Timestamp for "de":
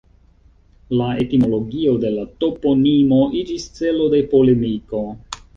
2.05-2.11, 4.15-4.27